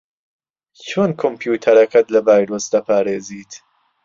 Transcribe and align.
چۆن 0.87 1.09
کۆمپیوتەرەکەت 1.21 2.07
لە 2.13 2.19
ڤایرۆس 2.27 2.65
دەپارێزیت؟ 2.73 3.51